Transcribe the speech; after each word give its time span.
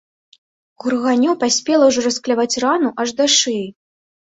Груганнё 0.85 1.35
паспела 1.43 1.91
ўжо 1.91 2.05
раскляваць 2.07 2.49
рану 2.67 2.93
аж 3.07 3.17
да 3.23 3.31
шыі. 3.39 3.65